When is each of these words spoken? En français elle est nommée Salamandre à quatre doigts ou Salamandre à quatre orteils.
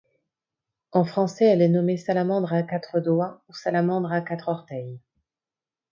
En 0.93 1.05
français 1.05 1.45
elle 1.45 1.61
est 1.61 1.67
nommée 1.69 1.95
Salamandre 1.95 2.51
à 2.53 2.63
quatre 2.63 2.99
doigts 2.99 3.43
ou 3.49 3.53
Salamandre 3.53 4.11
à 4.11 4.21
quatre 4.21 4.47
orteils. 4.49 4.99